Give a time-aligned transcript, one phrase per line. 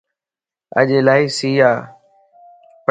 [0.79, 1.71] اڄ الائي سي ا